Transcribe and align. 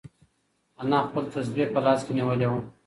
انا 0.83 0.99
خپل 1.07 1.23
تسبیح 1.35 1.67
په 1.73 1.79
لاس 1.85 1.99
کې 2.05 2.11
نیولې 2.17 2.47
وه. 2.51 2.59